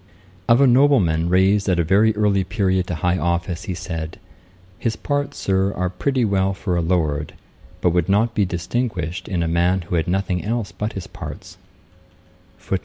Of 0.49 0.59
a 0.61 0.65
nobleman 0.65 1.29
raised 1.29 1.69
at 1.69 1.77
a 1.77 1.83
very 1.83 2.15
early 2.15 2.43
period 2.43 2.87
to 2.87 2.95
high 2.95 3.19
office, 3.19 3.65
he 3.65 3.75
said, 3.75 4.19
'His 4.79 4.95
parts, 4.95 5.37
Sir, 5.37 5.71
are 5.75 5.91
pretty 5.91 6.25
well 6.25 6.55
for 6.55 6.75
a 6.75 6.81
Lord; 6.81 7.35
but 7.81 7.91
would 7.91 8.09
not 8.09 8.33
be 8.33 8.43
distinguished 8.43 9.27
in 9.27 9.43
a 9.43 9.47
man 9.47 9.81
who 9.81 9.95
had 9.97 10.07
nothing 10.07 10.43
else 10.43 10.71
but 10.71 10.93
his 10.93 11.05
parts'. 11.05 11.55